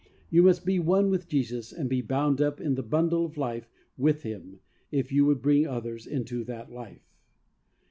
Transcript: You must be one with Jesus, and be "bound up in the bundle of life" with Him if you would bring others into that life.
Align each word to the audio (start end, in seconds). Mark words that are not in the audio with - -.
You 0.31 0.41
must 0.41 0.65
be 0.65 0.79
one 0.79 1.11
with 1.11 1.27
Jesus, 1.27 1.71
and 1.71 1.87
be 1.87 2.01
"bound 2.01 2.41
up 2.41 2.59
in 2.59 2.73
the 2.73 2.81
bundle 2.81 3.23
of 3.23 3.37
life" 3.37 3.69
with 3.99 4.23
Him 4.23 4.59
if 4.89 5.11
you 5.11 5.25
would 5.27 5.43
bring 5.43 5.67
others 5.67 6.07
into 6.07 6.43
that 6.45 6.71
life. 6.71 7.13